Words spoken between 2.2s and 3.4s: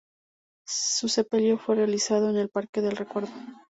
en el Parque del Recuerdo.